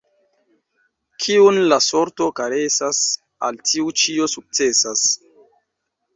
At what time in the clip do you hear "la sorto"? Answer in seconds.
1.73-2.29